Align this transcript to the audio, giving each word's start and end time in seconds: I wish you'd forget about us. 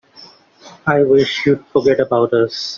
I 0.87 1.03
wish 1.03 1.45
you'd 1.45 1.63
forget 1.67 1.99
about 1.99 2.33
us. 2.33 2.69